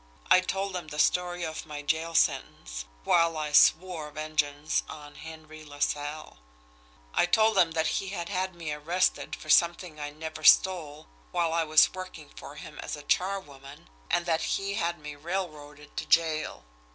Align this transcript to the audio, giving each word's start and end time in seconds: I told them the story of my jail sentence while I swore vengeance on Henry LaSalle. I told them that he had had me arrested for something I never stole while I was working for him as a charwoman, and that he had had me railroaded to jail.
I 0.31 0.39
told 0.39 0.73
them 0.73 0.87
the 0.87 0.97
story 0.97 1.43
of 1.43 1.67
my 1.67 1.83
jail 1.83 2.15
sentence 2.15 2.85
while 3.03 3.37
I 3.37 3.51
swore 3.51 4.09
vengeance 4.09 4.81
on 4.89 5.13
Henry 5.13 5.63
LaSalle. 5.63 6.39
I 7.13 7.27
told 7.27 7.55
them 7.55 7.69
that 7.73 7.85
he 7.85 8.07
had 8.07 8.27
had 8.27 8.55
me 8.55 8.73
arrested 8.73 9.35
for 9.35 9.51
something 9.51 9.99
I 9.99 10.09
never 10.09 10.43
stole 10.43 11.05
while 11.29 11.53
I 11.53 11.65
was 11.65 11.93
working 11.93 12.29
for 12.35 12.55
him 12.55 12.79
as 12.79 12.95
a 12.95 13.03
charwoman, 13.03 13.89
and 14.09 14.25
that 14.25 14.41
he 14.41 14.73
had 14.73 14.95
had 14.95 14.99
me 15.01 15.15
railroaded 15.15 15.95
to 15.97 16.07
jail. 16.07 16.65